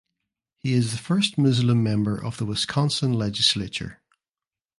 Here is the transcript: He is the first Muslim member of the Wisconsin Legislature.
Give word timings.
He 0.57 0.73
is 0.73 0.93
the 0.93 0.97
first 0.97 1.37
Muslim 1.37 1.83
member 1.83 2.17
of 2.17 2.37
the 2.37 2.45
Wisconsin 2.47 3.13
Legislature. 3.13 4.01